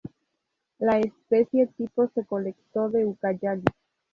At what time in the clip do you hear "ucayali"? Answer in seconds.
3.05-3.63